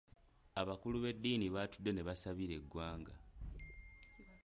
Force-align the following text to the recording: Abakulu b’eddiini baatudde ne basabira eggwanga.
Abakulu 0.61 0.97
b’eddiini 1.03 1.47
baatudde 1.55 1.91
ne 1.93 2.01
basabira 2.07 2.53
eggwanga. 2.55 3.15